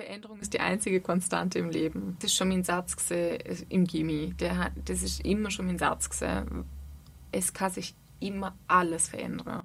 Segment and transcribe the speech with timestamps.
[0.00, 2.16] Veränderung ist die einzige Konstante im Leben.
[2.20, 4.34] Das ist schon mein Satz gewesen, im Gimmi.
[4.38, 6.08] Das ist immer schon mein Satz.
[7.32, 9.62] Es kann sich immer alles verändern.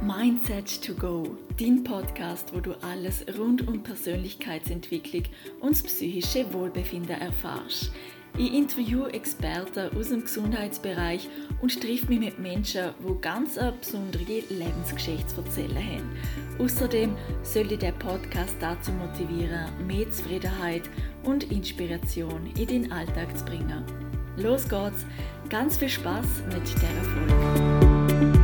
[0.00, 5.24] Mindset to Go, dein Podcast, wo du alles rund um Persönlichkeitsentwicklung
[5.58, 7.90] und psychische Wohlbefinden erfährst.
[8.38, 11.30] Ich interviewe Experten aus dem Gesundheitsbereich
[11.62, 16.18] und treffe mich mit Menschen, die ganz eine besondere Lebensgeschichte zu erzählen haben.
[16.58, 20.82] Außerdem soll dich der Podcast dazu motivieren, mehr Zufriedenheit
[21.22, 23.82] und Inspiration in den Alltag zu bringen.
[24.36, 25.06] Los geht's!
[25.48, 28.36] Ganz viel Spaß mit der Folge!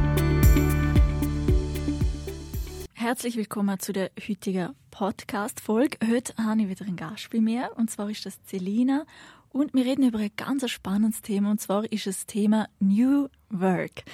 [2.95, 5.99] Herzlich willkommen zu der heutigen Podcast-Folge.
[6.09, 9.05] Heute habe ich wieder einen Gast bei mir und zwar ist das Celina
[9.52, 14.05] und wir reden über ein ganz spannendes Thema und zwar ist das Thema New Work.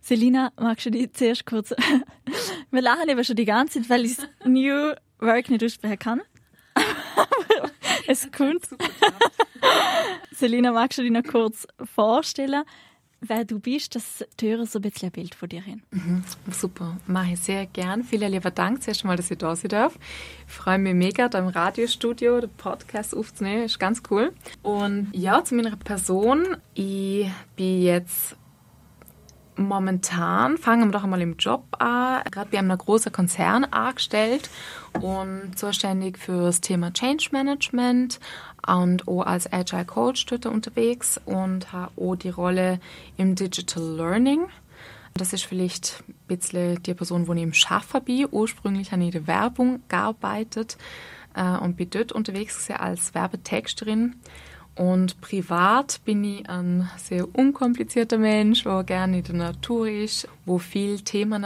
[0.00, 1.70] Selina, magst du dich zuerst kurz...
[2.70, 6.22] wir lachen eben schon die ganze Zeit, weil ich New Work nicht aussprechen kann.
[8.06, 8.68] es kommt.
[10.32, 12.64] Selina, magst du dich noch kurz vorstellen?
[13.22, 15.82] Wer du bist, dass die Hörer so ein bisschen ein Bild von dir haben.
[15.90, 18.02] Mhm, super, mache ich sehr gern.
[18.04, 19.98] Vielen lieben Dank zuerst mal, dass ich da sein darf.
[20.46, 23.64] Ich freue mich mega, da im Radiostudio den Podcast aufzunehmen.
[23.64, 24.32] Ist ganz cool.
[24.62, 26.56] Und ja, zu meiner Person.
[26.74, 28.36] Ich bin jetzt
[29.62, 34.50] momentan, fangen wir doch einmal im Job an, gerade bei einem großen Konzern angestellt
[35.00, 38.20] und zuständig für das Thema Change Management
[38.66, 42.80] und auch als Agile Coach dort unterwegs und habe auch die Rolle
[43.16, 44.46] im Digital Learning.
[45.14, 48.26] Das ist vielleicht ein bisschen die Person, wo ich im Schaffen bin.
[48.30, 50.78] Ursprünglich habe ich in der Werbung gearbeitet
[51.34, 54.14] äh, und bin dort unterwegs als Werbetexterin.
[54.74, 60.58] Und privat bin ich ein sehr unkomplizierter Mensch, der gerne in der Natur ist, wo
[60.58, 61.44] viel Themen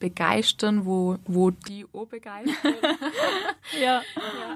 [0.00, 2.74] begeistern, wo, wo die auch begeistern.
[3.80, 4.02] ja.
[4.02, 4.02] ja.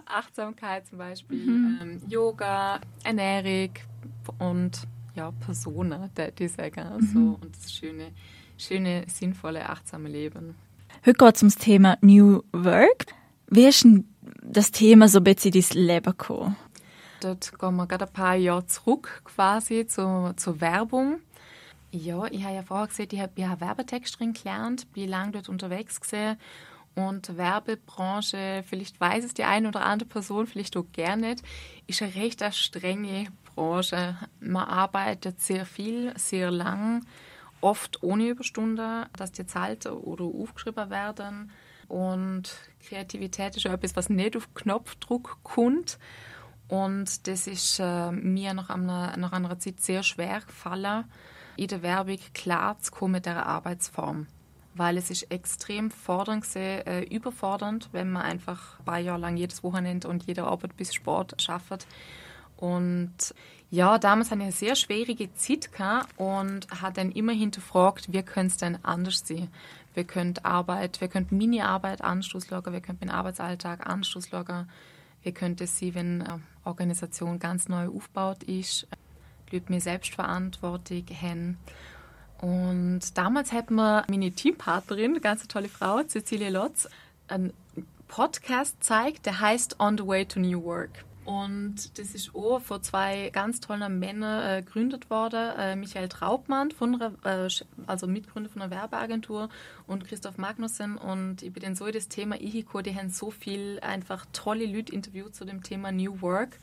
[0.06, 1.78] Achtsamkeit zum Beispiel, mhm.
[1.81, 3.70] ähm, Yoga, Ernährung
[4.39, 4.80] und
[5.14, 6.97] ja, Personen, die sagen.
[6.97, 7.07] Mhm.
[7.07, 8.11] So, und das schöne,
[8.58, 10.57] schöne, sinnvolle, achtsame Leben.
[11.07, 13.07] Heute geht es ums Thema New Work.
[13.48, 14.08] Wie ist denn
[14.42, 16.57] das Thema so ein bisschen in dein Leben gekommen?
[17.24, 21.20] Dort gehen wir gerade ein paar Jahre zurück quasi zur, zur Werbung.
[21.90, 26.02] Ja, ich habe ja vorher gesagt, ich habe ja Werbetexterin gelernt, bin lange dort unterwegs
[26.02, 26.36] gesehen
[26.95, 31.42] und Werbebranche, vielleicht weiß es die eine oder andere Person, vielleicht auch gerne nicht,
[31.86, 34.18] ist eine recht strenge Branche.
[34.41, 37.06] Man arbeitet sehr viel, sehr lang,
[37.62, 41.51] oft ohne Überstunden, dass die zahlt oder aufgeschrieben werden.
[41.89, 42.55] Und
[42.86, 45.98] Kreativität ist etwas, was nicht auf Knopfdruck kommt.
[46.74, 51.05] Und das ist äh, mir nach einer, nach einer Zeit sehr schwer gefallen
[51.57, 54.27] in der Werbung klar zu kommen mit dieser Arbeitsform.
[54.74, 59.62] Weil es ist extrem fordernd, äh, überfordernd, wenn man einfach ein paar Jahre lang jedes
[59.62, 61.86] Wochenende und jede Arbeit bis Sport schafft.
[62.57, 63.35] Und
[63.70, 65.70] ja, damals hatte ich eine sehr schwierige Zeit
[66.17, 69.48] und hat dann immer hinterfragt, wie könnte es denn anders sein?
[69.95, 74.68] Wir können Arbeit, wir können Mini-Arbeit Anschluss legen, wir können den Arbeitsalltag Anschluss legen,
[75.23, 78.86] wir könnten sie, wenn eine Organisation ganz neu aufgebaut ist,
[79.51, 81.58] Leute mir Selbstverantwortung haben.
[82.39, 86.89] Und damals hat mir meine Teampartnerin, eine ganz tolle Frau, Cecilia Lotz,
[87.29, 87.53] einen
[88.08, 91.05] Podcast gezeigt, der heißt On the Way to New Work.
[91.24, 95.51] Und das ist auch von zwei ganz tollen Männern äh, gegründet worden.
[95.58, 97.48] Äh, Michael Traubmann, von äh,
[97.86, 99.48] also Mitgründer von einer Werbeagentur
[99.86, 100.96] und Christoph Magnussen.
[100.96, 104.67] Und ich bin dann so in das Thema IHICO, die haben so viel einfach tolle
[104.67, 106.58] Leute interviewt zu dem Thema New Work.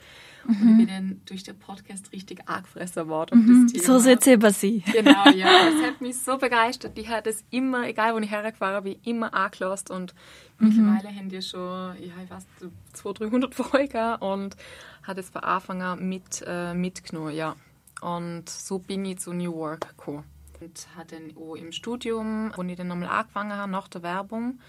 [0.47, 3.45] Und ich bin dann durch den Podcast richtig angefressen worden.
[3.45, 3.63] Mhm.
[3.63, 3.85] Das Thema.
[3.85, 4.83] So sitzt ihr bei sie.
[4.91, 5.47] Genau, ja.
[5.71, 6.97] Das hat mich so begeistert.
[6.97, 9.91] Die hat es immer, egal wo ich hergefahren bin, immer angelost.
[9.91, 10.13] Und
[10.57, 10.67] mhm.
[10.67, 12.45] mittlerweile haben die schon, ja, ich weiß,
[12.93, 14.55] 200, 300 Folgen und
[15.03, 17.55] hat es von Anfang an mit, äh, mitgenommen, ja.
[18.01, 20.23] Und so bin ich zu New Work gekommen.
[20.59, 24.59] Und habe dann auch im Studium, wo ich dann nochmal angefangen habe, nach der Werbung,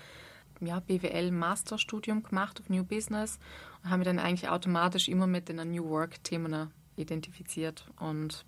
[0.60, 3.38] ja, BWL Masterstudium gemacht auf New Business
[3.82, 8.44] und habe mich dann eigentlich automatisch immer mit den New Work-Themen identifiziert und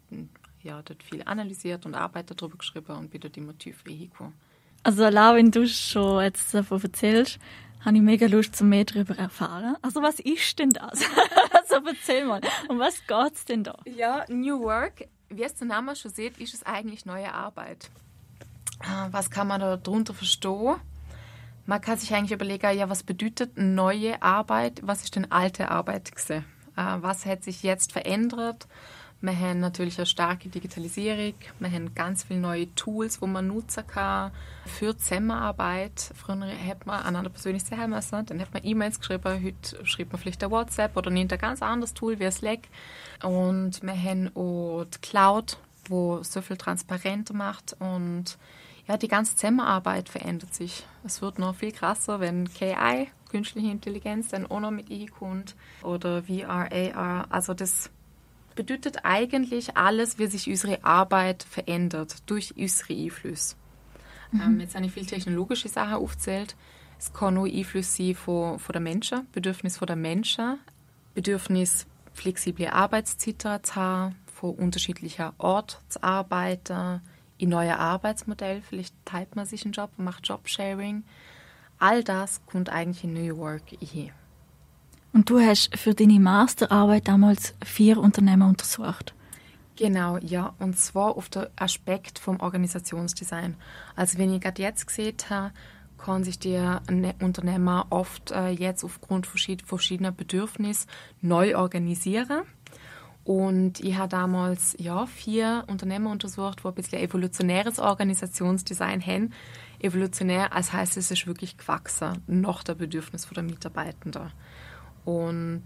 [0.63, 4.35] ja, dort viel analysiert und Arbeit darüber geschrieben und bin dort immer tiefer reingekommen.
[4.85, 7.39] Also allein wenn du schon jetzt davon erzählst,
[7.85, 9.77] habe ich mega Lust, zum mehr darüber erfahren.
[9.83, 11.01] Also was ist denn das?
[11.53, 13.79] also erzähl mal, um was geht es denn da?
[13.85, 17.91] Ja, New Work, wie es der Name schon sieht, ist es eigentlich neue Arbeit.
[18.81, 20.77] Ah, was kann man da darunter verstehen?
[21.67, 24.81] Man kann sich eigentlich überlegen, ja, was bedeutet neue Arbeit?
[24.83, 26.45] Was ist denn alte Arbeit gewesen?
[26.77, 28.67] Äh, was hat sich jetzt verändert?
[29.25, 31.33] Wir haben natürlich eine starke Digitalisierung.
[31.59, 34.33] Wir haben ganz viele neue Tools, die man nutzen kann
[34.67, 36.13] für Zusammenarbeit.
[36.15, 39.43] Früher hat man einander persönlich sehen müssen, dann hat man E-Mails geschrieben.
[39.43, 42.69] Heute schreibt man vielleicht ein WhatsApp oder nimmt ein ganz anderes Tool wie Slack.
[43.23, 45.57] Und wir haben auch die Cloud,
[45.89, 48.37] wo so viel transparenter macht und
[48.87, 50.85] ja, die ganze Zusammenarbeit verändert sich.
[51.03, 56.25] Es wird noch viel krasser, wenn KI, künstliche Intelligenz, dann auch noch mit kommt oder
[56.25, 57.27] VR, AR.
[57.31, 57.89] Also das
[58.55, 63.57] bedeutet eigentlich alles, wie sich unsere Arbeit verändert durch unsere Einflüsse.
[64.33, 64.41] Mhm.
[64.41, 66.57] Ähm, jetzt habe ich viele technologische Sachen aufgezählt.
[66.99, 70.59] Es kann auch Einfluss sein von, von der Menschen, Bedürfnis von der Menschen,
[71.15, 77.01] Bedürfnis flexible Arbeitszeiten zu haben, von unterschiedlicher Ort zu arbeiten,
[77.39, 81.05] in neue Arbeitsmodell, vielleicht teilt man sich einen Job und macht Jobsharing.
[81.79, 84.13] All das kommt eigentlich in New York hier.
[85.15, 89.15] Und du hast für deine Masterarbeit damals vier Unternehmen untersucht.
[89.77, 90.55] Genau, ja.
[90.59, 93.55] Und zwar auf den Aspekt vom Organisationsdesign.
[93.95, 95.53] Also wenn ich gerade jetzt gesehen habe,
[95.99, 96.83] kann sich der
[97.21, 100.89] Unternehmer oft äh, jetzt aufgrund verschiedener Bedürfnisse
[101.23, 102.43] neu organisieren.
[103.23, 109.33] Und ich habe damals ja, vier Unternehmen untersucht, die ein bisschen evolutionäres Organisationsdesign haben.
[109.79, 114.33] Evolutionär, als heißt es ist wirklich gewachsen, nach der Bedürfnis der Mitarbeitenden.
[115.05, 115.65] Und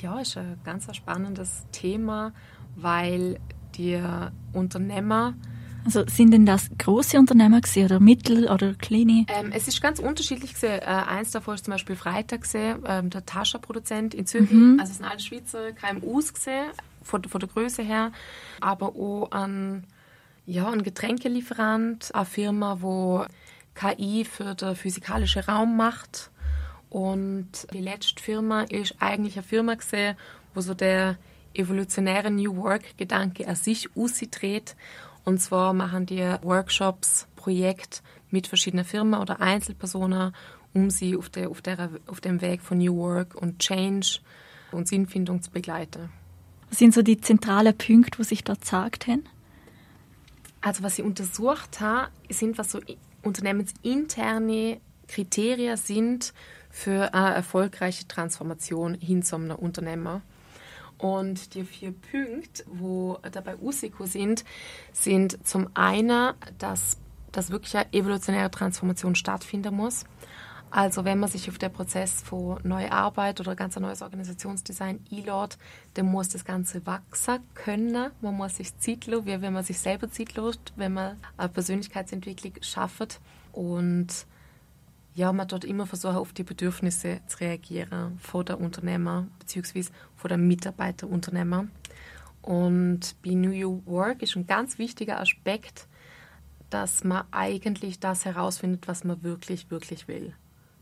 [0.00, 2.32] ja, ist ein ganz spannendes Thema,
[2.76, 3.38] weil
[3.74, 4.00] die
[4.52, 5.34] Unternehmer
[5.84, 9.24] also sind denn das große Unternehmen gewesen, oder mittel oder kleine?
[9.28, 10.80] Ähm, es ist ganz unterschiedlich gewesen.
[10.80, 14.50] Äh, eins davon ist zum Beispiel Freitag gesehen, ähm, der Taschenproduzent in Zürich.
[14.50, 14.78] Mhm.
[14.78, 16.66] Also es sind alle Schweizer KMUs gesehen,
[17.02, 18.12] von, von der Größe her,
[18.60, 19.84] aber auch ein,
[20.44, 23.24] ja, ein Getränkelieferant, eine Firma, wo
[23.74, 26.30] KI für den physikalischen Raum macht
[26.90, 30.16] und die letzte Firma ist eigentlich eine Firma gesehen,
[30.54, 31.18] wo so der
[31.54, 34.76] evolutionäre New Work-Gedanke an sich ausdreht.
[35.24, 38.00] Und zwar machen die Workshops, Projekte
[38.30, 40.34] mit verschiedenen Firmen oder Einzelpersonen,
[40.72, 44.20] um sie auf, der, auf, der, auf dem Weg von New Work und Change
[44.72, 46.10] und Sinnfindung zu begleiten.
[46.68, 49.24] Was sind so die zentralen Punkte, die sich dort gesagt haben?
[50.60, 52.80] Also was sie untersucht haben, sind, was so
[53.22, 56.34] unternehmensinterne Kriterien sind
[56.70, 60.22] für eine erfolgreiche Transformation hin zu einem Unternehmer.
[60.98, 64.44] Und die vier Punkte, wo dabei Usiko sind,
[64.92, 66.98] sind zum einen, dass,
[67.30, 70.04] dass wirklich eine evolutionäre Transformation stattfinden muss.
[70.70, 75.00] Also wenn man sich auf den Prozess von neuer Arbeit oder ganz ein neues Organisationsdesign
[75.10, 75.56] einlädt,
[75.94, 78.10] dann muss das Ganze wachsen können.
[78.20, 78.72] Man muss sich
[79.06, 83.20] lassen, wie wenn man sich selber Zeit lässt, wenn man eine Persönlichkeitsentwicklung schafft.
[83.52, 84.26] Und
[85.18, 89.86] ja, man dort immer versuchen, auf die Bedürfnisse zu reagieren von der Unternehmer bzw.
[90.14, 91.66] von der Mitarbeiterunternehmer.
[92.40, 95.88] Und bei New Work ist ein ganz wichtiger Aspekt,
[96.70, 100.34] dass man eigentlich das herausfindet, was man wirklich, wirklich will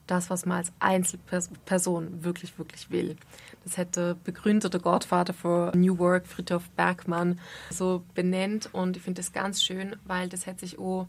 [0.06, 3.16] das, was man als Einzelperson wirklich, wirklich will.
[3.64, 7.40] Das hätte Begründer, der Gottvater von New Work, Friedhof Bergmann,
[7.70, 8.70] so benennt.
[8.72, 11.08] Und ich finde das ganz schön, weil das hat sich auch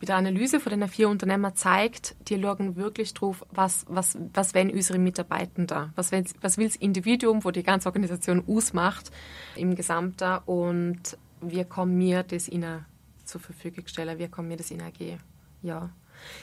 [0.00, 4.54] bei der Analyse von den vier Unternehmern zeigt, die schauen wirklich drauf, was, was, was
[4.54, 9.10] wollen unsere Mitarbeitenden, was, will, was will das Individuum, wo die ganze Organisation ausmacht,
[9.56, 12.84] im Gesamten und wie kommen wir das ihnen
[13.24, 15.20] zur Verfügung stellen, wie kommen wir das ihnen geben.
[15.62, 15.90] Ja.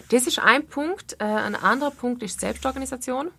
[0.10, 1.16] Das ist ein Punkt.
[1.19, 3.32] Äh, ein anderer Punkt ist Selbstorganisation.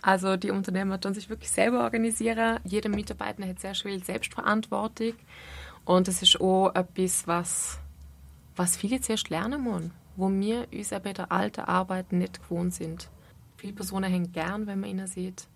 [0.00, 2.60] Also die Unternehmer tun sich wirklich selber organisieren.
[2.64, 5.14] Jeder Mitarbeiter hat sehr viel Selbstverantwortung.
[5.84, 7.78] Und das ist auch etwas, was,
[8.56, 13.10] was viele zuerst lernen müssen, wo wir uns bei der alten Arbeit nicht gewohnt sind.
[13.56, 15.48] Viele Personen hängen gern, wenn man ihnen sieht,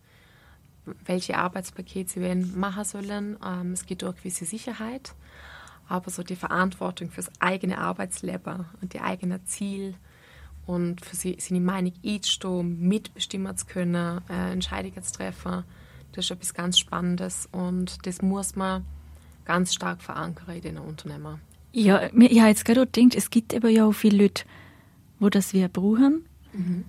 [1.04, 3.36] welche Arbeitspakete sie machen sollen.
[3.44, 5.14] Ähm, es geht auch gewisse Sicherheit,
[5.88, 9.94] aber so die Verantwortung fürs eigene Arbeitsleben und die eigenen Ziele
[10.66, 15.64] und für sie, seine Meinung einzustehen, mitbestimmen zu können, äh, Entscheidungen zu treffen,
[16.12, 18.84] das ist etwas ganz Spannendes und das muss man
[19.44, 21.40] ganz stark verankern in den Unternehmen.
[21.72, 24.44] Ja, ich habe jetzt gerade gedacht, es gibt eben ja auch viele Leute,
[25.20, 26.24] die das wir brauchen.
[26.52, 26.84] Mhm.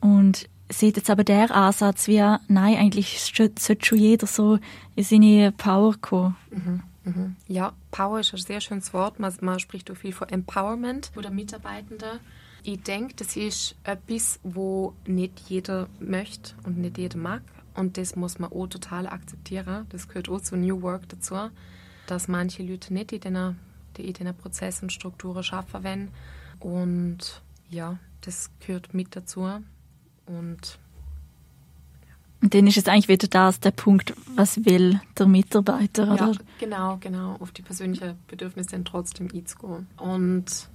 [0.00, 2.18] Und sieht jetzt aber der Ansatz wie,
[2.48, 4.58] nein, eigentlich sollte schon jeder so
[4.94, 6.36] in seine Power kommen.
[6.50, 6.82] Mhm.
[7.04, 7.36] Mhm.
[7.46, 9.20] Ja, Power ist ein sehr schönes Wort.
[9.20, 12.20] Man, man spricht auch viel von Empowerment oder Mitarbeitende
[12.66, 17.42] ich denke, das ist etwas, wo nicht jeder möchte und nicht jeder mag.
[17.74, 19.86] Und das muss man auch total akzeptieren.
[19.90, 21.36] Das gehört auch zu New Work dazu,
[22.08, 23.20] dass manche Leute nicht in
[23.96, 26.10] diesen, in diesen Prozessen und Strukturen schaffen wollen.
[26.60, 29.48] Und ja, das gehört mit dazu.
[30.26, 30.78] Und.
[32.42, 36.32] Und dann ist es eigentlich wieder das, der Punkt, was will der Mitarbeiter, oder?
[36.32, 37.36] Ja, genau, genau.
[37.40, 39.86] Auf die persönlichen Bedürfnisse dann trotzdem einzugehen.
[39.96, 40.68] Und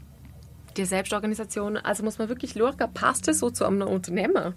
[0.76, 4.56] die Selbstorganisation, also muss man wirklich schauen, passt das so zu einem Unternehmen?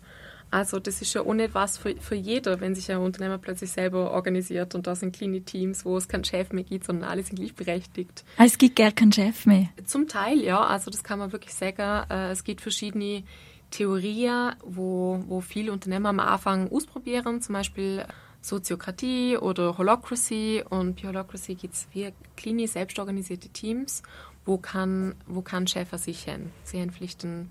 [0.55, 3.73] Also das ist ja auch nicht was für, für jeder, wenn sich ein Unternehmer plötzlich
[3.73, 7.25] selber organisiert und da sind kleine Teams, wo es keinen Chef mehr gibt, sondern alle
[7.25, 8.25] sind gleichberechtigt.
[8.37, 9.71] Ah, es gibt gar keinen Chef mehr?
[9.85, 10.65] Zum Teil, ja.
[10.65, 12.09] Also das kann man wirklich sagen.
[12.09, 13.25] Äh, es gibt verschiedene
[13.73, 18.07] Theorien, wo, wo viele Unternehmer am Anfang ausprobieren, zum Beispiel
[18.41, 20.63] Soziokratie oder Holocracy.
[20.71, 24.05] Und bei Holocracy gibt es wie kleine, selbstorganisierte Teams,
[24.45, 26.53] wo kann, wo kann Chef sich hin.
[26.63, 27.51] Sie haben vielleicht einen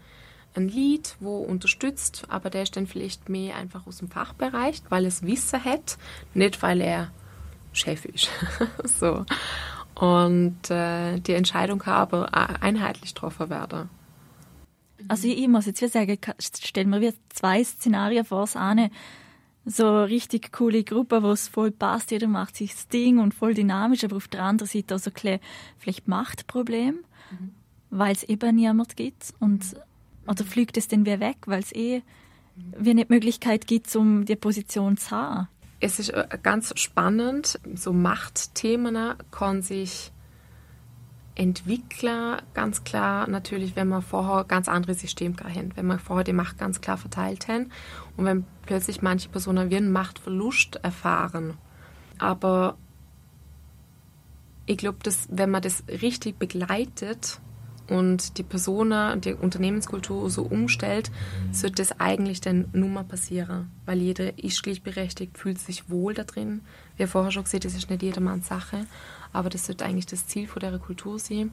[0.55, 5.05] ein Lied, wo unterstützt, aber der ist dann vielleicht mehr einfach aus dem Fachbereich, weil
[5.05, 5.98] es Wissen hat,
[6.33, 7.12] nicht weil er
[7.72, 8.29] Chef ist.
[8.83, 9.25] so.
[9.95, 13.89] Und äh, die Entscheidung kann aber einheitlich getroffen werden.
[15.07, 18.89] Also ich muss jetzt sagen, stellen wir mir zwei Szenarien vor, eine
[19.65, 23.33] so eine richtig coole Gruppe, wo es voll passt, jeder macht sich das Ding und
[23.33, 25.39] voll dynamisch, aber auf der anderen Seite auch so ein
[25.77, 26.95] vielleicht Machtproblem,
[27.31, 27.51] mhm.
[27.89, 29.75] weil es eben niemand gibt und
[30.27, 32.01] oder fliegt es denn wieder weg, weil es eh
[32.56, 35.48] wie nicht Möglichkeit gibt, um die Position zu haben?
[35.80, 40.12] Es ist äh, ganz spannend, so Machtthemen kann sich
[41.36, 46.34] entwickeln, ganz klar natürlich, wenn man vorher ganz andere Systeme haben, wenn man vorher die
[46.34, 47.72] Macht ganz klar verteilt haben
[48.18, 51.58] und wenn plötzlich manche Personen wie einen Machtverlust erfahren.
[52.20, 52.77] Aber
[54.68, 57.39] ich glaube, dass wenn man das richtig begleitet,
[57.89, 61.11] und die Person, die Unternehmenskultur so umstellt,
[61.51, 63.71] wird das eigentlich dann nur mal passieren.
[63.85, 66.61] Weil jeder ist gleichberechtigt, fühlt sich wohl da drin.
[66.97, 68.85] Wie vorher schon gesagt, das ist nicht jedermanns Sache,
[69.33, 71.51] aber das wird eigentlich das Ziel von der Kultur sein.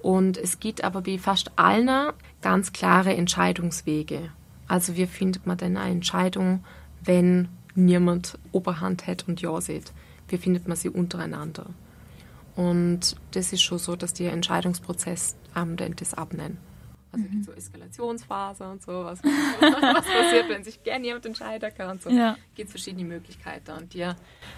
[0.00, 4.30] Und es gibt aber wie fast allen ganz klare Entscheidungswege.
[4.68, 6.64] Also wie findet man denn eine Entscheidung,
[7.02, 9.92] wenn niemand Oberhand hat und Ja sieht?
[10.28, 11.66] Wie findet man sie untereinander?
[12.58, 16.58] Und das ist schon so, dass der Entscheidungsprozess am das abnennen.
[17.12, 17.42] Also mhm.
[17.44, 19.22] so Eskalationsphase und so, was,
[19.60, 21.90] was passiert, wenn sich gerne jemand entscheiden kann.
[21.90, 22.36] Und so ja.
[22.56, 24.10] gibt es verschiedene Möglichkeiten und die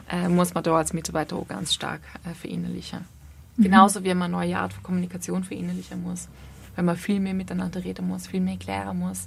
[0.08, 3.04] äh, muss man da als Mitarbeiter auch ganz stark äh, verinnerlichen.
[3.56, 3.64] Mhm.
[3.64, 6.30] Genauso wie man eine neue Art von Kommunikation verinnerlichen muss.
[6.76, 9.26] Weil man viel mehr miteinander reden muss, viel mehr klären muss,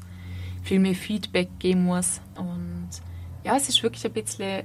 [0.63, 2.21] viel mehr Feedback geben muss.
[2.35, 2.89] Und
[3.43, 4.63] ja, es ist wirklich ein bisschen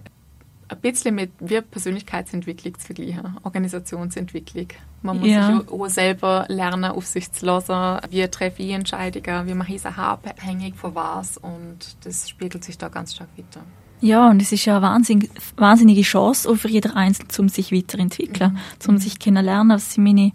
[0.68, 4.68] ein bisschen mit wie Persönlichkeitsentwicklung zu vergleichen, Organisationsentwicklung.
[5.02, 5.56] Man muss ja.
[5.56, 9.82] sich auch selber lernen, auf sich zu lassen, wie treffe ich Entscheidungen, wie mache ich
[9.82, 13.62] Sachen abhängig von was und das spiegelt sich da ganz stark wieder.
[14.00, 17.72] Ja, und es ist ja eine wahnsinnig, wahnsinnige Chance auch für jeder Einzelne, um sich
[17.72, 18.88] weiterentwickeln, mhm.
[18.88, 18.98] um mhm.
[18.98, 20.32] sich kennenlernen, was sind meine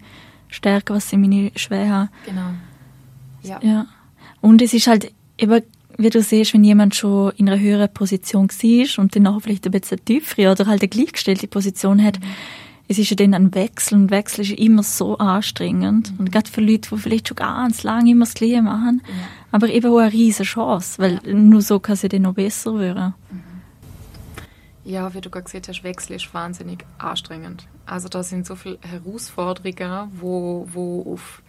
[0.48, 2.08] Stärken, was sind meine Schwächen.
[2.26, 2.50] Genau.
[3.42, 3.60] Ja.
[3.62, 3.86] ja.
[4.40, 5.62] Und es ist halt eben
[5.96, 9.72] wie du siehst, wenn jemand schon in einer höheren Position war und dann vielleicht ein
[9.72, 12.26] bisschen tiefere oder halt eine gleichgestellte Position hat, mhm.
[12.88, 16.12] es ist ja dann ein Wechsel und Wechsel ist immer so anstrengend.
[16.12, 16.20] Mhm.
[16.20, 19.14] Und gerade für Leute, die vielleicht schon ganz lange immer das Gleiche machen, ja.
[19.52, 21.32] aber eben auch eine riesige Chance, weil ja.
[21.32, 23.14] nur so kann sie dann noch besser werden.
[23.30, 23.54] Mhm.
[24.84, 27.66] Ja, wie du gerade gesagt hast, Wechsel ist wahnsinnig anstrengend.
[27.86, 31.42] Also da sind so viele Herausforderungen, wo, wo auf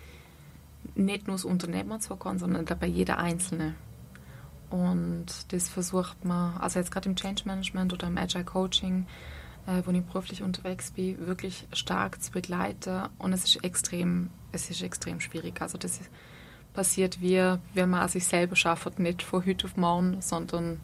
[0.96, 3.76] nicht nur das Unternehmen kommen, sondern dabei jeder Einzelne.
[4.70, 9.06] Und das versucht man, also jetzt gerade im Change Management oder im Agile Coaching,
[9.68, 13.04] äh, wo ich beruflich unterwegs bin, wirklich stark zu begleiten.
[13.18, 15.62] Und es ist extrem, es ist extrem schwierig.
[15.62, 16.00] Also das
[16.74, 20.80] passiert wie, wenn man sich selber schafft, nicht von heute auf morgen, sondern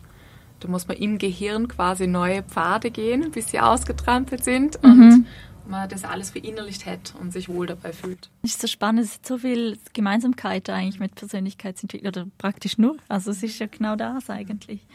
[0.60, 4.82] da muss man im Gehirn quasi neue Pfade gehen, bis sie ausgetrampelt sind.
[4.84, 4.90] Mhm.
[4.90, 5.28] Und
[5.68, 8.30] man das alles verinnerlicht hat und sich wohl dabei fühlt.
[8.44, 12.98] Es ist so spannend, es ist so viel Gemeinsamkeit eigentlich mit Persönlichkeitsentwicklung oder praktisch nur.
[13.08, 14.86] Also es ist ja genau das eigentlich.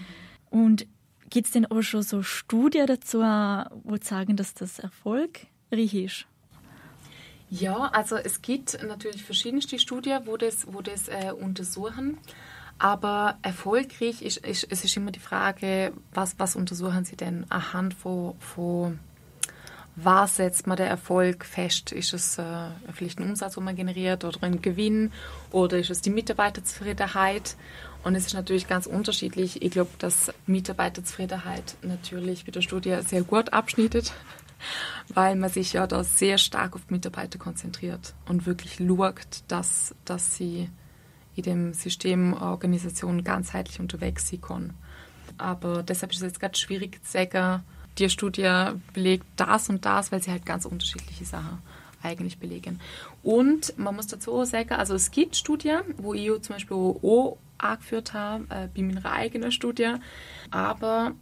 [0.50, 0.86] Und
[1.30, 6.26] gibt es denn auch schon so Studien dazu, wo sagen, dass das erfolgreich ist?
[7.48, 12.18] Ja, also es gibt natürlich verschiedenste Studien, wo das, wo das äh, untersuchen.
[12.78, 17.94] Aber erfolgreich ist, ist, es ist immer die Frage, was, was untersuchen Sie denn anhand
[17.94, 18.98] von, von
[19.96, 21.90] was setzt man der Erfolg fest?
[21.90, 25.10] Ist es äh, vielleicht ein Umsatz, den man generiert oder ein Gewinn
[25.50, 27.56] oder ist es die Mitarbeiterzufriedenheit?
[28.04, 29.62] Und es ist natürlich ganz unterschiedlich.
[29.62, 34.12] Ich glaube, dass Mitarbeiterzufriedenheit natürlich mit der Studie sehr gut abschneidet,
[35.08, 40.36] weil man sich ja da sehr stark auf Mitarbeiter konzentriert und wirklich schaut, dass, dass
[40.36, 40.68] sie
[41.36, 44.74] in dem System Organisation ganzheitlich unterwegs können.
[45.38, 47.62] Aber deshalb ist es jetzt gerade schwierig zu sagen,
[47.98, 51.58] die Studie belegt das und das, weil sie halt ganz unterschiedliche Sachen
[52.02, 52.80] eigentlich belegen.
[53.22, 57.38] Und man muss dazu auch sagen, also es gibt Studien, wo ich zum Beispiel auch
[57.58, 59.94] angeführt habe, äh, bei meiner eigenen Studie,
[60.50, 61.12] aber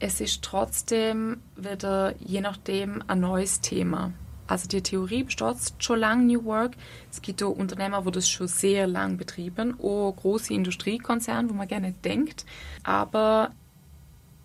[0.00, 4.12] es ist trotzdem wieder je nachdem ein neues Thema.
[4.46, 6.72] Also die Theorie besteht schon lange New Work.
[7.08, 11.68] Es gibt auch Unternehmer, wo das schon sehr lang betrieben, auch große Industriekonzerne, wo man
[11.68, 12.44] gerne denkt.
[12.82, 13.52] Aber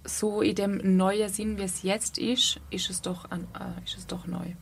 [0.06, 3.98] so in dem neuen Sinn, wie es jetzt ist, ist es doch, an, äh, ist
[3.98, 4.54] es doch neu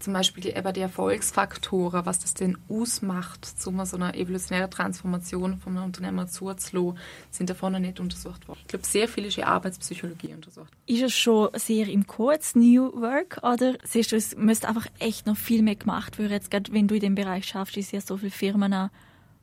[0.00, 5.76] zum Beispiel eben die Erfolgsfaktoren, was das denn ausmacht, zu so einer evolutionären Transformation von
[5.76, 6.98] einem Unternehmer zuzulassen,
[7.30, 8.58] sind davon noch nicht untersucht worden.
[8.62, 10.72] Ich glaube, sehr viel ist in Arbeitspsychologie untersucht.
[10.86, 15.26] Ist es schon sehr im Kurz New Work oder siehst du, es müsste einfach echt
[15.26, 18.00] noch viel mehr gemacht werden, jetzt gerade wenn du in dem Bereich schaffst, ist ja
[18.00, 18.90] so viele Firmen,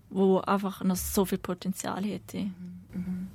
[0.10, 2.38] wo einfach noch so viel Potenzial hätte.
[2.38, 2.54] Mhm.
[2.94, 3.28] mhm.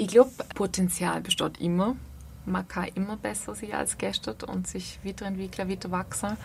[0.00, 1.94] Ich glaube, Potenzial besteht immer
[2.46, 6.36] man kann immer besser sein als gestern und sich weiterentwickeln, weiter wachsen.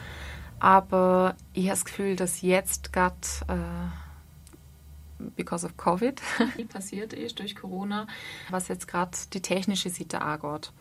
[0.60, 3.16] Aber ich habe das Gefühl, dass jetzt gerade,
[3.48, 6.22] äh, because of Covid,
[6.70, 8.08] passiert ist durch Corona,
[8.50, 10.72] was jetzt gerade die technische Seite angeht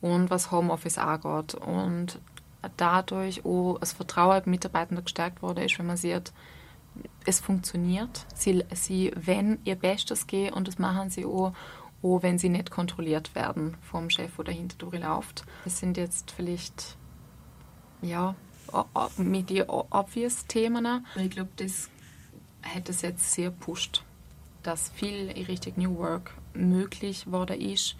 [0.00, 2.18] und was Homeoffice angeht und
[2.76, 6.32] dadurch auch das Vertrauen der Mitarbeiter gestärkt wurde, ist, wenn man sieht,
[7.24, 8.26] es funktioniert.
[8.34, 11.52] Sie, sie wenn ihr Bestes gehen und das machen sie auch
[12.02, 15.44] auch wenn sie nicht kontrolliert werden vom Chef oder hinter durchläuft.
[15.64, 16.96] Das sind jetzt vielleicht
[18.00, 18.34] ja
[19.16, 21.06] mit die obvious Themen.
[21.16, 21.90] Ich glaube, das
[22.62, 24.04] hat es jetzt sehr pusht,
[24.62, 27.96] dass viel in Richtung New Work möglich worden ist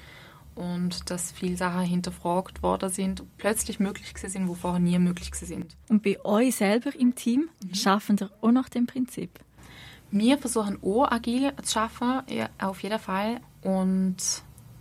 [0.54, 5.76] und dass viele Sachen hinterfragt worden sind, plötzlich möglich sind, wo vorher nie möglich sind.
[5.88, 7.74] Und bei euch selber im Team mhm.
[7.74, 9.38] schaffen ihr auch nach dem Prinzip?
[10.12, 13.40] Wir versuchen auch agil zu schaffen, ja, auf jeden Fall.
[13.62, 14.16] Und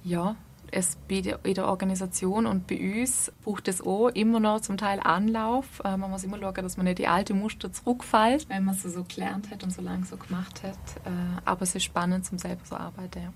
[0.03, 0.35] ja,
[0.71, 4.75] es bei der, in der Organisation und bei uns braucht es auch immer noch zum
[4.75, 5.81] Teil Anlauf.
[5.85, 8.83] Äh, man muss immer schauen, dass man nicht die alten Muster zurückfällt, wenn man es
[8.83, 10.75] so gelernt hat und so lange so gemacht hat.
[11.05, 11.09] Äh,
[11.45, 13.23] aber es ist spannend, zum selber so arbeiten.
[13.23, 13.33] Ja.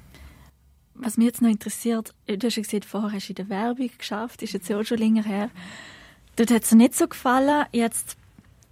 [0.96, 3.90] Was mich jetzt noch interessiert, du hast ja gesagt, vorher hast du in der Werbung
[3.98, 5.50] geschafft, ist jetzt auch schon länger her.
[6.36, 7.66] Dort hat es dir nicht so gefallen.
[7.72, 8.18] Jetzt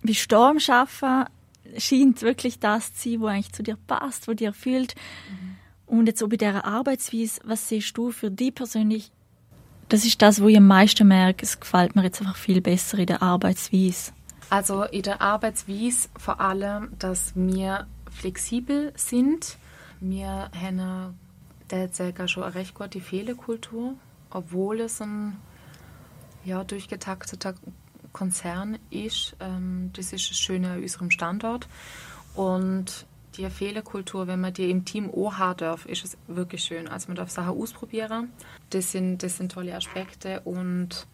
[0.01, 1.32] bist du am Arbeiten,
[1.77, 4.95] scheint wirklich das zu sein, was eigentlich zu dir passt, was dir erfüllt.
[5.29, 9.11] Mhm und jetzt auch bei dieser Arbeitsweise, was siehst du für dich persönlich?
[9.89, 12.97] Das ist das, wo ich am meisten merke, es gefällt mir jetzt einfach viel besser
[12.97, 14.11] in der Arbeitsweise.
[14.49, 19.57] Also in der Arbeitsweise vor allem, dass wir flexibel sind.
[19.99, 21.15] Wir haben
[21.69, 23.93] derzeit schon eine recht gute Fehlerkultur,
[24.31, 25.37] obwohl es ein
[26.43, 27.53] ja, durchgetakteter
[28.13, 29.35] Konzern ist.
[29.39, 31.67] Ähm, das ist das Schöne an unserem Standort.
[32.35, 33.05] Und
[33.37, 36.87] die Fehlerkultur, wenn man die im Team haben darf, ist es wirklich schön.
[36.87, 38.29] Also man darf Sachen ausprobieren.
[38.69, 41.07] Das sind, das sind tolle Aspekte und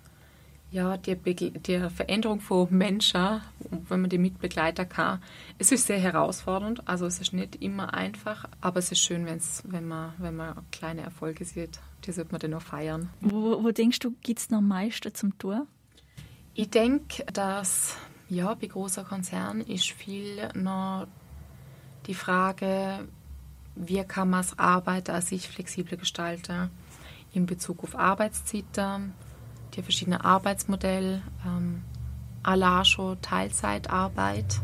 [0.72, 3.42] ja, die, die Veränderung von Menschen,
[3.88, 5.20] wenn man die mitbegleiten kann,
[5.58, 6.88] es ist sehr herausfordernd.
[6.88, 10.58] Also es ist nicht immer einfach, aber es ist schön, wenn's, wenn, man, wenn man
[10.72, 11.80] kleine Erfolge sieht.
[12.06, 13.10] Die sollte man dann auch feiern.
[13.20, 15.66] Wo, wo denkst du, gibt es noch am meisten zum Tor?
[16.54, 17.96] Ich denke, dass
[18.30, 21.08] ja, bei großen Konzernen ist viel noch
[22.06, 23.08] die Frage,
[23.76, 26.70] wie kann man das Arbeiten an sich flexibler gestalten
[27.34, 29.14] in Bezug auf Arbeitszeiten,
[29.74, 31.84] die verschiedenen Arbeitsmodelle, ähm,
[32.44, 34.62] Alascho, Teilzeitarbeit.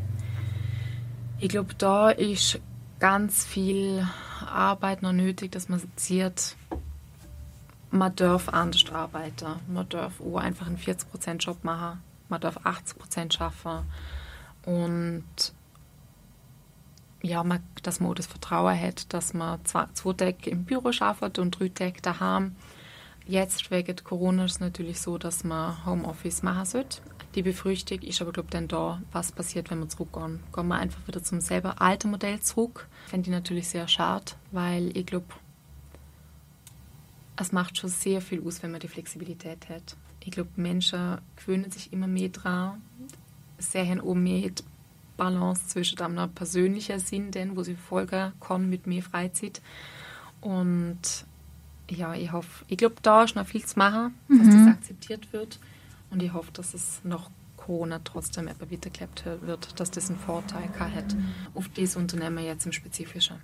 [1.39, 2.59] Ich glaube, da ist
[2.99, 4.07] ganz viel
[4.45, 6.55] Arbeit noch nötig, dass man sieht,
[7.97, 9.47] man darf anders arbeiten.
[9.67, 12.01] Man darf auch einfach einen 40% Job machen.
[12.29, 13.85] Man darf 80% schaffen.
[14.65, 15.23] Und
[17.21, 21.39] ja, man, dass man das Vertrauen hat, dass man zwei, zwei Tage im Büro arbeitet
[21.39, 22.55] und drei Tage daheim.
[23.27, 27.01] Jetzt wegen Corona ist es natürlich so, dass man Homeoffice machen sollte.
[27.33, 30.41] Die Befürchtung ist aber, glaube ich, dann da, was passiert, wenn wir zurückgehen.
[30.53, 32.87] Gehen wir einfach wieder zum selber alten Modell zurück.
[33.07, 35.25] Fände ich natürlich sehr schade, weil ich glaube,
[37.37, 39.95] es macht schon sehr viel aus, wenn man die Flexibilität hat.
[40.23, 42.81] Ich glaube, Menschen gewöhnen sich immer mehr dran,
[43.57, 44.51] sehen auch mehr
[45.17, 49.61] Balance zwischen einem persönlichen Sinn, denn, wo sie folgen kann mit mehr Freizeit.
[50.41, 51.25] Und
[51.89, 54.65] ja, ich hoffe, ich glaube, da ist noch viel zu machen, dass mhm.
[54.65, 55.59] das akzeptiert wird.
[56.09, 60.69] Und ich hoffe, dass es nach Corona trotzdem etwas weitergeklebt wird, dass das einen Vorteil
[60.79, 61.15] hat
[61.53, 63.37] auf dieses Unternehmen jetzt im Spezifischen.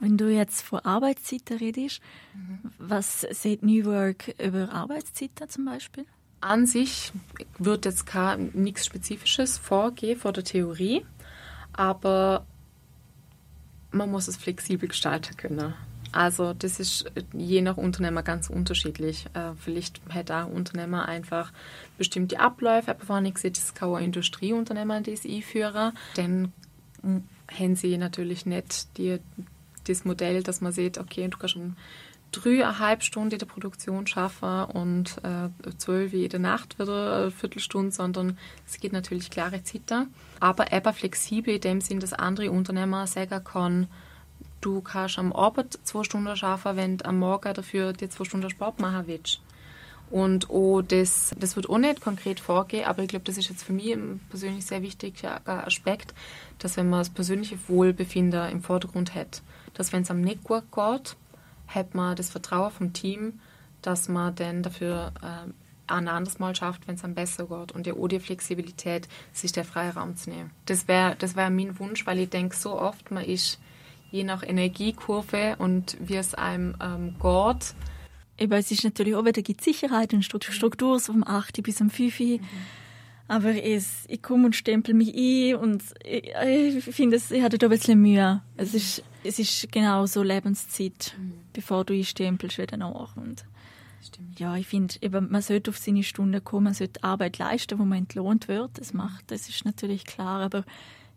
[0.00, 2.00] Wenn du jetzt von Arbeitszeiten redest,
[2.34, 2.58] mhm.
[2.78, 6.06] was sieht New Work über Arbeitszeiten zum Beispiel?
[6.40, 7.12] an sich
[7.58, 8.06] wird jetzt
[8.54, 11.04] nichts Spezifisches vorgehen vor der Theorie,
[11.72, 12.46] aber
[13.90, 15.74] man muss es flexibel gestalten können.
[16.12, 19.26] Also das ist je nach Unternehmer ganz unterschiedlich.
[19.34, 21.52] Äh, vielleicht hat ein Unternehmer einfach
[21.98, 26.52] bestimmte Abläufe, aber wenn ich sehe, das kann ein Industrieunternehmer das einführen, dann
[27.52, 29.20] haben sie natürlich nicht die,
[29.90, 31.76] das Modell, dass man sieht, okay, du kannst um
[32.32, 35.48] dreieinhalb Stunden in der Produktion arbeiten und äh,
[35.78, 40.14] zwölf der Nacht wieder eine Viertelstunde, sondern es gibt natürlich klare Zeiten.
[40.38, 43.88] Aber eben flexibel in dem Sinn, dass andere Unternehmer sagen können,
[44.60, 48.50] du kannst am Abend zwei Stunden arbeiten, wenn du am Morgen dafür die zwei Stunden
[48.50, 49.40] Sport machen willst.
[50.10, 53.62] Und auch das, das wird auch nicht konkret vorgehen, aber ich glaube, das ist jetzt
[53.62, 53.96] für mich
[54.28, 56.14] persönlich sehr wichtiger Aspekt,
[56.58, 59.40] dass wenn man das persönliche Wohlbefinden im Vordergrund hat,
[59.74, 61.16] dass wenn es nicht gut geht,
[61.68, 63.40] hat man das Vertrauen vom Team,
[63.82, 65.50] dass man dann dafür äh,
[65.92, 67.72] ein anderes Mal schafft, wenn es einem besser geht.
[67.72, 70.50] Und ja auch die Flexibilität, sich der Freiraum zu nehmen.
[70.66, 73.58] Das wäre das wär mein Wunsch, weil ich denke, so oft man ist
[74.10, 77.74] je nach Energiekurve und wie es einem ähm, geht,
[78.38, 81.90] eben, es ist natürlich auch wieder gibt Sicherheit und Struktur so vom 8 bis um
[81.90, 82.40] 5 mhm.
[83.30, 87.68] Aber es, ich komme und stempel mich ein und ich, ich finde, ich hatte da
[87.68, 88.42] ein bisschen Mühe.
[88.56, 91.34] Es ist, es ist genau so Lebenszeit, mhm.
[91.52, 93.16] bevor du einstempelst, wieder nach.
[93.16, 93.44] Und
[94.02, 94.40] Stimmt.
[94.40, 97.84] ja, ich finde, eben, man sollte auf seine Stunden kommen, man sollte Arbeit leisten, wo
[97.84, 98.72] man entlohnt wird.
[98.74, 100.64] Das macht, das ist natürlich klar, aber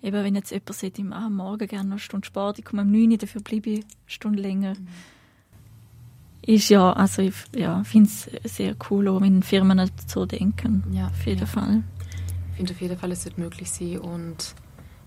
[0.04, 2.84] eben, wenn jetzt jemand sagt, ich mache morgen gerne noch eine Stunde Sport, ich komme
[2.84, 4.76] am 9 Uhr, dafür bleibe ich eine Stunde länger.
[4.76, 4.88] Mhm
[6.45, 10.84] ist ja, also ich ja, finde es sehr cool, auch wenn Firmen so denken.
[10.91, 11.45] Ja, auf jeden ja.
[11.45, 11.84] Fall.
[12.54, 14.54] Ich finde auf jeden Fall, es wird möglich sein und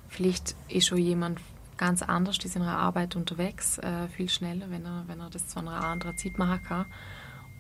[0.09, 1.39] vielleicht ist schon jemand
[1.77, 5.61] ganz anders in seiner Arbeit unterwegs, äh, viel schneller, wenn er, wenn er das zu
[5.61, 6.87] einer anderen Zeit machen kann.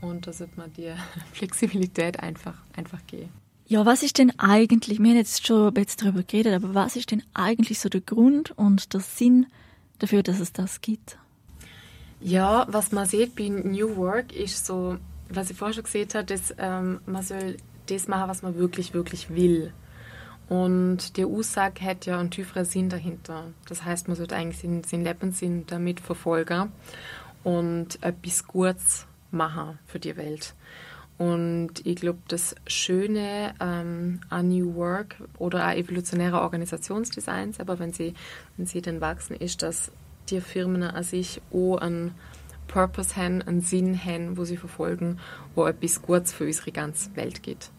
[0.00, 0.92] Und da sollte man die
[1.32, 3.28] Flexibilität einfach, einfach gehen.
[3.68, 6.96] Ja, was ist denn eigentlich, wir haben jetzt schon ein bisschen darüber geredet, aber was
[6.96, 9.46] ist denn eigentlich so der Grund und der Sinn
[10.00, 11.16] dafür, dass es das gibt?
[12.20, 14.96] Ja, was man sieht bei New Work ist so,
[15.28, 18.94] was ich vorher schon gesehen habe, dass ähm, man soll das machen, was man wirklich,
[18.94, 19.72] wirklich will.
[20.48, 23.44] Und die Aussage hat ja einen tieferen Sinn dahinter.
[23.68, 26.72] Das heißt, man sollte eigentlich seinen Lebenssinn damit verfolgen
[27.42, 30.54] und etwas Gutes machen für die Welt.
[31.18, 37.92] Und ich glaube, das Schöne ähm, an New Work oder auch evolutionärer Organisationsdesigns, aber wenn
[37.92, 38.14] sie,
[38.56, 39.90] wenn sie dann wachsen, ist, dass
[40.28, 42.14] die Firmen an sich auch einen
[42.68, 45.18] Purpose haben, einen Sinn haben, wo sie verfolgen,
[45.54, 47.70] wo etwas Gutes für unsere ganze Welt geht.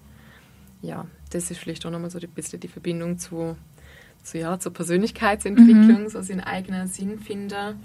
[0.82, 3.56] Ja, das ist vielleicht auch nochmal so ein bisschen die Verbindung zu,
[4.24, 6.10] zu ja, zur Persönlichkeitsentwicklung, mhm.
[6.10, 7.84] so seinen eigenen Sinn finden.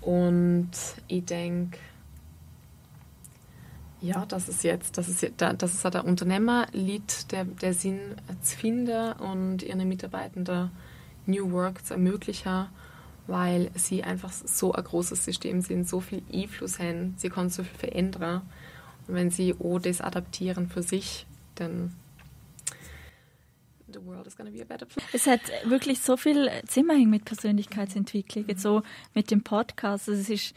[0.00, 0.70] Und
[1.08, 1.78] ich denke,
[4.00, 7.98] ja, dass es jetzt, dass es, dass es der Unternehmer liegt, der, der Sinn
[8.42, 10.70] zu finden und ihren Mitarbeitenden
[11.26, 12.68] New Work zu ermöglichen
[13.28, 17.62] weil sie einfach so ein großes System sind, so viel Einfluss haben, sie können so
[17.62, 18.42] viel verändern.
[19.06, 21.94] Und wenn sie auch das adaptieren für sich, dann
[23.92, 25.06] the world is gonna be a better place.
[25.12, 28.82] Es hat wirklich so viel Zusammenhang mit Persönlichkeitsentwicklung, jetzt so
[29.14, 30.08] mit dem Podcast.
[30.08, 30.54] Also es ist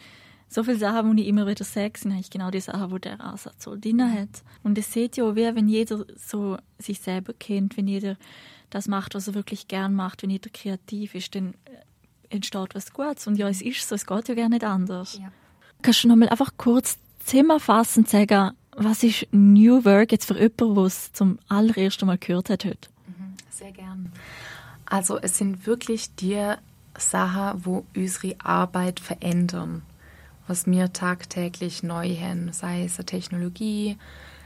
[0.48, 3.22] so viele Sachen, die ich immer wieder sage, sind eigentlich genau die Sachen, wo der
[3.22, 4.44] Ansatz so drin hat.
[4.64, 8.18] Und es sieht ja auch, wie, wenn jeder so sich selber kennt, wenn jeder
[8.70, 11.54] das macht, was er wirklich gern macht, wenn jeder kreativ ist, dann
[12.30, 13.28] entsteht was Gutes.
[13.28, 15.20] Und ja, es ist so, es geht ja gar nicht anders.
[15.22, 15.32] Ja.
[15.82, 20.76] Kannst du noch mal einfach kurz zusammenfassend sagen, was ist New Work jetzt für jemanden,
[20.76, 22.90] der es zum allerersten Mal gehört hat heute?
[23.52, 24.12] Sehr gern.
[24.86, 26.54] Also es sind wirklich die
[26.98, 29.84] Sachen, wo unsere Arbeit verändern,
[30.48, 33.98] was wir tagtäglich neu haben, sei es eine Technologie,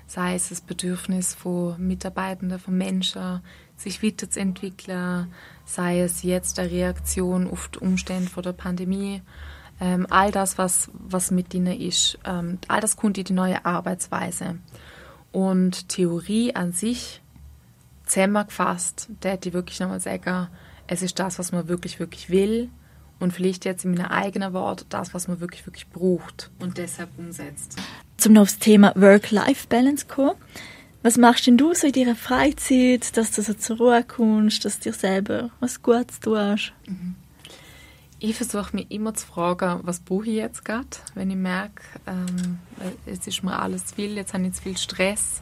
[0.07, 3.41] sei es das Bedürfnis von Mitarbeitenden, von Menschen,
[3.77, 5.33] sich weiterzuentwickeln,
[5.65, 9.21] sei es jetzt eine Reaktion auf die Umstände von der Pandemie,
[9.81, 13.65] ähm, all das, was, was mit ihnen ist, ähm, all das kommt in die neue
[13.65, 14.59] Arbeitsweise.
[15.31, 17.21] Und Theorie an sich,
[18.05, 20.47] zusammengefasst, da hätte ich wirklich nochmal sagen,
[20.87, 22.69] es ist das, was man wirklich, wirklich will
[23.19, 27.09] und vielleicht jetzt in meinem eigenen Wort das, was man wirklich, wirklich braucht und deshalb
[27.17, 27.77] umsetzt.
[28.17, 30.35] Zum noch aufs Thema Work-Life-Balance kommen.
[31.03, 34.79] Was machst denn du so in deiner Freizeit, dass du so zur Ruhe kommst, dass
[34.79, 36.73] du dir selber was Gutes tust?
[36.87, 37.15] Mhm.
[38.17, 42.59] Ich versuche mich immer zu fragen, was brauche ich jetzt gerade, wenn ich merke, ähm,
[43.05, 45.41] es ist mir alles zu viel, jetzt habe ich zu viel Stress.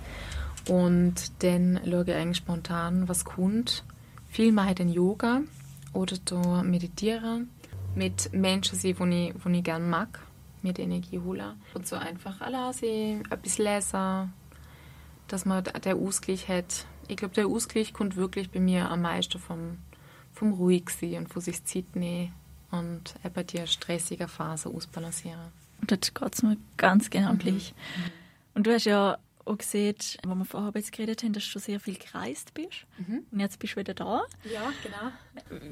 [0.68, 3.84] Und dann schaue ich eigentlich spontan, was kommt.
[4.30, 5.42] Viel mache ich dann Yoga
[5.94, 7.50] oder da meditieren
[7.96, 10.20] mit Menschen, die ich, die ich gerne mag,
[10.62, 11.62] die Energie holen.
[11.74, 14.34] Und so einfach allein sein, etwas lesen,
[15.28, 16.86] dass man der Ausgleich hat.
[17.08, 19.78] Ich glaube, der Ausgleich kommt wirklich bei mir am meisten vom,
[20.32, 22.34] vom ruhig sein und von sich Zeit nehmen
[22.72, 25.52] und eben die stressige Phase ausbalancieren.
[25.82, 27.74] Und das geht mir ganz genau gleich.
[27.76, 28.12] Mhm.
[28.56, 31.80] Und du hast ja auch gesehen, wo wir vorher jetzt geredet haben, dass du sehr
[31.80, 32.86] viel gereist bist.
[32.98, 33.24] Mhm.
[33.32, 34.24] Und jetzt bist du wieder da.
[34.52, 35.12] Ja, genau.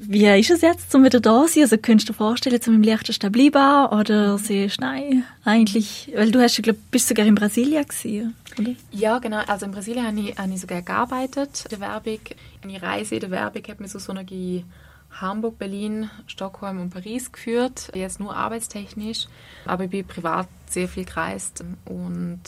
[0.00, 1.62] Wie ist es jetzt, zum wieder da zu sein?
[1.64, 6.30] Also könntest du dir vorstellen, zum im Liechtenstein bleiben oder siehst du, nein, eigentlich, weil
[6.30, 8.74] du hast, glaube bist sogar in Brasilien gewesen, oder?
[8.90, 9.38] Ja, genau.
[9.46, 12.20] Also in Brasilien habe ich, habe ich sogar gearbeitet, in der Werbung.
[12.62, 14.24] Eine Reise in der Werbung hat mir so so eine
[15.20, 17.90] Hamburg, Berlin, Stockholm und Paris geführt.
[17.94, 19.26] Jetzt nur arbeitstechnisch,
[19.66, 22.42] aber ich bin privat sehr viel gereist und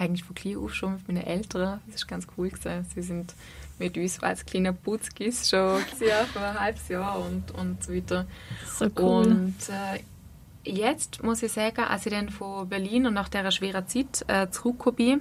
[0.00, 1.80] eigentlich von klein auf schon mit meinen Eltern.
[1.86, 2.86] Das ist ganz cool gewesen.
[2.94, 3.34] Sie sind
[3.78, 8.26] mit uns als kleiner Putzkis schon ja, vor ein halbes Jahr und, und so weiter.
[8.66, 9.26] So cool.
[9.26, 10.00] Und äh,
[10.70, 14.50] jetzt muss ich sagen, als ich dann von Berlin und nach dieser schweren Zeit äh,
[14.50, 15.20] zurückgekommen bin,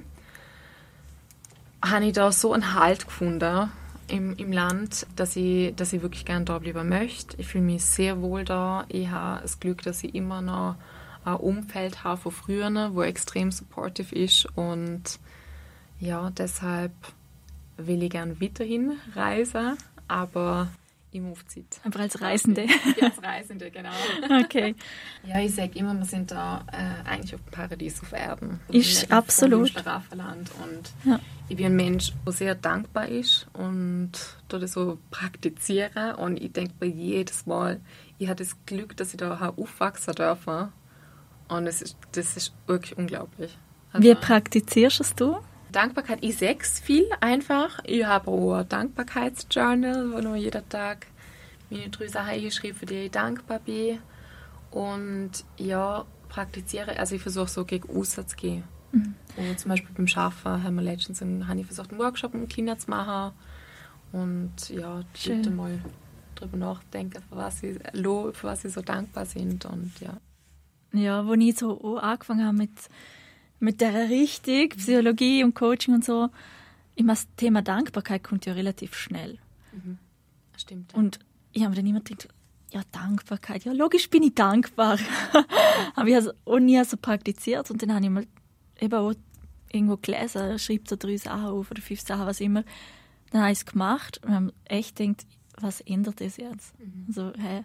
[1.83, 3.71] habe ich da so einen Halt gefunden
[4.07, 7.37] im, im Land, dass ich, dass ich wirklich gerne da bleiben möchte.
[7.39, 8.85] Ich fühle mich sehr wohl da.
[8.89, 10.75] Ich habe das Glück, dass ich immer noch
[11.35, 15.19] ein Umfeld habe von früher, wo extrem supportive ist und
[15.99, 16.93] ja, deshalb
[17.77, 20.69] will ich gerne weiterhin reisen, aber
[21.11, 21.79] im Aufzeit.
[21.83, 22.65] Aber als Reisende?
[22.99, 23.89] Ja, als Reisende, genau.
[24.43, 24.75] Okay.
[25.23, 28.59] Ja, ich sage immer, wir sind da äh, eigentlich auf dem Paradies auf Erden.
[28.69, 29.75] Ist absolut.
[29.75, 31.19] Und ja.
[31.47, 34.11] ich bin ein Mensch, der sehr dankbar ist und
[34.47, 37.79] das so praktiziere und ich denke mir jedes Mal,
[38.19, 40.45] ich habe das Glück, dass ich da aufwachsen darf
[41.49, 43.57] und es ist, das ist wirklich unglaublich.
[43.91, 45.37] Also, Wie praktizierst es du?
[45.71, 47.79] Dankbarkeit, ich sehe viel einfach.
[47.83, 51.07] Ich habe auch ein Dankbarkeitsjournal, wo ich jeden Tag
[51.69, 53.99] meine drei Sachen eingeschrieben, für die ich dankbar bin.
[54.71, 58.63] Und ja, praktiziere, also ich versuche so gegen außen zu gehen.
[58.91, 59.15] Mhm.
[59.37, 62.49] Und zum Beispiel beim Schaffen haben wir letztens einen, habe ich versucht, einen Workshop mit
[62.49, 63.33] Kindern zu machen.
[64.11, 65.79] Und ja, bitte mal
[66.35, 69.65] darüber nachdenken, für was, sie, für was sie so dankbar sind.
[69.65, 70.17] Und ja.
[70.93, 72.71] Ja, wo ich so angefangen habe mit
[73.59, 76.29] mit der Richtung, Psychologie und Coaching und so,
[76.95, 79.37] immer das Thema Dankbarkeit kommt ja relativ schnell.
[79.71, 79.97] Mhm.
[80.57, 80.93] Stimmt.
[80.93, 81.19] Und
[81.51, 82.29] ich habe dann immer gedacht,
[82.71, 84.99] ja, Dankbarkeit, ja, logisch bin ich dankbar.
[85.95, 88.27] habe ich also auch nie so praktiziert und dann habe ich mal
[88.79, 89.13] eben auch
[89.71, 92.63] irgendwo gelesen, schreibt so drei Sachen auf oder fünf Sachen, was immer.
[93.31, 95.25] Dann habe ich es gemacht und habe echt gedacht,
[95.59, 96.77] was ändert das jetzt?
[96.79, 97.05] Mhm.
[97.07, 97.63] Also, hey.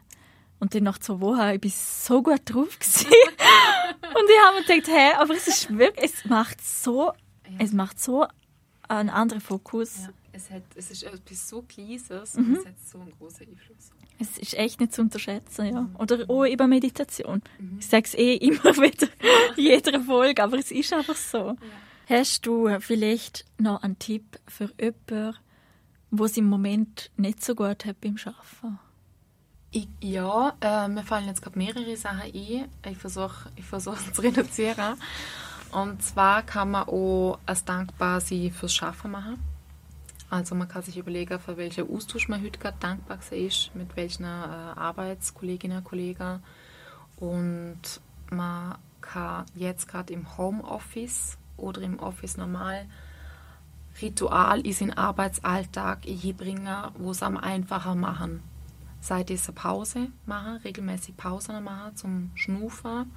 [0.65, 3.07] Und dann nach zwei Wochen, ich bin so gut drauf gewesen.
[4.01, 7.13] Und ich habe mir gedacht, hey, aber es ist wirklich, es macht so,
[7.47, 7.59] ja.
[7.59, 8.27] es macht so
[8.89, 10.05] einen anderen Fokus.
[10.05, 12.55] Ja, es, hat, es ist etwas so Kleines und mhm.
[12.55, 13.91] es hat so einen großen Einfluss.
[14.19, 15.83] Es ist echt nicht zu unterschätzen, ja.
[15.83, 15.97] Mhm.
[15.97, 17.43] Oder auch über Meditation.
[17.59, 17.77] Mhm.
[17.81, 19.09] Ich sage es eh immer wieder
[19.59, 21.49] in jeder Folge, aber es ist einfach so.
[21.49, 21.57] Ja.
[22.09, 25.37] Hast du vielleicht noch einen Tipp für jemanden,
[26.11, 28.79] wo es im Moment nicht so gut hat beim Arbeiten?
[29.77, 32.33] Ich, ja, äh, mir fallen jetzt gerade mehrere Sachen ein.
[32.33, 34.95] Ich versuche ich versuch zu reduzieren.
[35.73, 39.43] Und zwar kann man auch als dankbar sie fürs Schaffen machen.
[40.31, 44.23] Also man kann sich überlegen, für welchen Austausch man heute gerade dankbar ist, mit welchen
[44.23, 46.41] äh, Arbeitskolleginnen und Kollegen.
[47.17, 52.87] Und man kann jetzt gerade im Homeoffice oder im Office normal
[54.01, 56.03] Ritual in seinen Arbeitsalltag
[56.37, 58.54] bringen, wo es am einfacher machen
[59.05, 63.13] seit dieser Pause machen, regelmäßig Pausen machen zum Schnufen,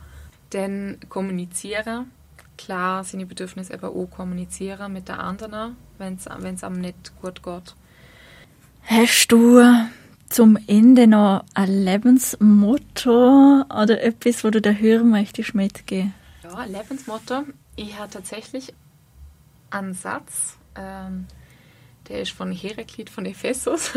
[0.50, 2.12] dann kommunizieren,
[2.58, 6.28] klar seine Bedürfnisse eben auch kommunizieren mit der anderen, wenn es
[6.64, 7.76] einem nicht gut geht.
[8.84, 9.64] Hast du
[10.30, 16.14] zum Ende noch ein Lebensmotto oder etwas, wo du da hören möchtest mitgeben?
[16.44, 17.44] Ja, ein Lebensmotto.
[17.78, 18.74] Ich habe tatsächlich
[19.70, 21.28] einen Satz, ähm,
[22.08, 23.92] der ist von Heraklit von Ephesus.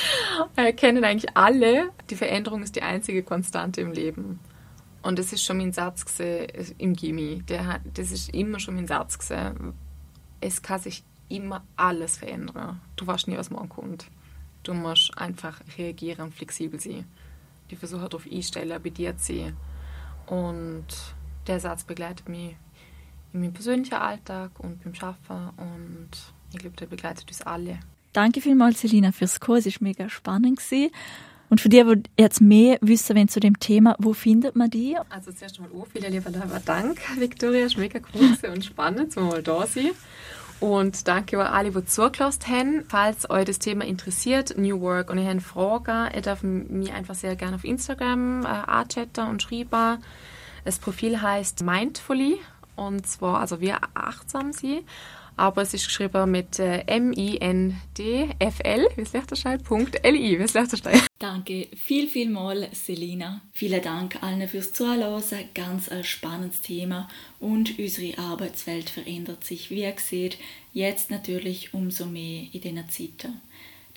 [0.56, 1.90] er kennen eigentlich alle.
[2.10, 4.40] Die Veränderung ist die einzige Konstante im Leben.
[5.02, 7.42] Und das ist schon mein Satz gewesen, im Gimmi.
[7.46, 9.74] Das ist immer schon mein Satz gewesen.
[10.40, 12.80] Es kann sich immer alles verändern.
[12.96, 14.06] Du weißt nie, was morgen kommt.
[14.62, 17.06] Du musst einfach reagieren und flexibel sein.
[17.70, 19.56] Die Versuche darauf einstellen, bei sein.
[20.26, 20.86] Und
[21.46, 22.56] der Satz begleitet mich
[23.32, 26.10] in meinem persönlichen Alltag und beim Arbeiten und
[26.52, 27.78] ich glaube, der begleitet uns alle.
[28.12, 29.66] Danke vielmals, Selina, fürs Kurs.
[29.66, 30.58] Es war mega spannend.
[30.58, 30.90] Gewesen.
[31.50, 34.96] Und für die, die jetzt mehr wissen wollen zu dem Thema, wo findet man die?
[35.08, 36.34] Also zuerst einmal auch vielen lieben
[36.64, 37.64] Dank, Victoria.
[37.64, 39.92] Es ist mega cool und spannend, dass wir mal da sind.
[40.60, 42.84] Und danke an alle, die zugelassen haben.
[42.88, 47.14] Falls euch das Thema interessiert, New Work, und ihr habt Fragen, ihr dürft mich einfach
[47.14, 50.02] sehr gerne auf Instagram äh, anchatten und schreiben.
[50.64, 52.38] Das Profil heißt Mindfully.
[52.74, 54.84] Und zwar, also wir achtsam sie
[55.38, 61.00] aber es ist geschrieben mit äh, M-I-N-D-F-L, wie es Liechtenstein, Punkt L-I, wie es Liechtenstein.
[61.18, 63.40] Danke viel, viel mal, Selina.
[63.52, 65.22] Vielen Dank allen fürs Zuhören.
[65.54, 67.08] Ganz ein spannendes Thema
[67.40, 70.38] und unsere Arbeitswelt verändert sich, wie ihr seht,
[70.72, 73.40] jetzt natürlich umso mehr in diesen Zeiten.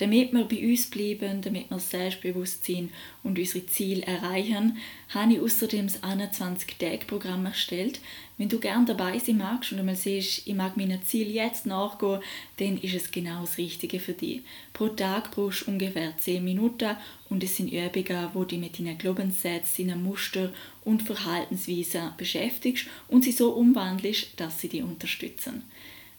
[0.02, 4.78] Damit wir bei uns bleiben, damit wir selbstbewusst sind und unsere Ziele erreichen,
[5.10, 8.00] habe ich außerdem das 21-Tag-Programm erstellt.
[8.40, 12.20] Wenn du gerne dabei sein magst und einmal siehst, ich mag meinen Ziel jetzt nachgehen,
[12.58, 14.42] dann ist es genau das Richtige für dich.
[14.74, 16.96] Pro Tag brauchst du ungefähr 10 Minuten
[17.30, 20.52] und es sind Übungen, wo du mit deinen Glaubenssätzen, deinen Muster
[20.84, 25.62] und Verhaltensweisen beschäftigst und sie so umwandelst, dass sie dich unterstützen.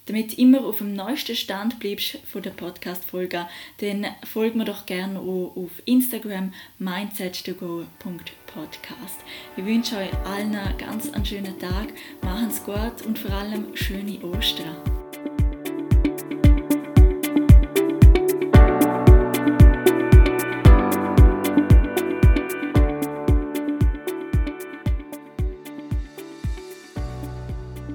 [0.07, 3.47] Damit du immer auf dem neuesten Stand bleibst von der Podcast-Folge,
[3.79, 9.21] dann folg mir doch gerne auch auf Instagram mindset2go.podcast.
[9.57, 11.89] Ich wünsche euch allen einen ganz schönen Tag,
[12.23, 15.02] machen's gut und vor allem schöne Ostern.